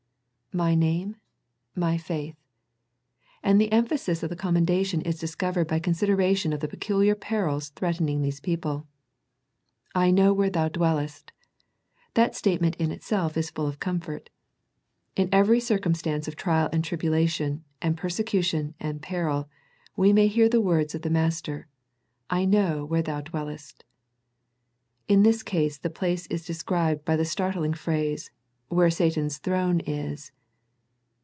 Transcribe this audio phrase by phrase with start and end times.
[0.71, 1.15] "My name,
[1.77, 2.35] My faith."
[3.41, 7.69] And the emphasis of the com mendation is discovered by consideration of the pecuHar perils
[7.69, 8.85] threatening these people."
[10.03, 11.31] I know where thou dwellest."
[12.15, 14.29] That state ment in itself is full of comfort.
[15.15, 19.47] In every circumstance of trial and tribulation and perse cution and peril,
[19.95, 21.69] we may hear the words of the Master,"
[22.39, 23.85] I know where thou dwellest."
[25.07, 28.31] In this case the place is described by the startling phrase,"
[28.67, 30.33] Where Satan's throne is."